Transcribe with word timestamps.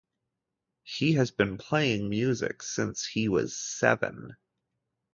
He 0.81 1.11
has 1.13 1.29
been 1.29 1.59
playing 1.59 2.09
music 2.09 2.63
since 2.63 3.05
he 3.05 3.29
was 3.29 3.55
seven. 3.55 4.35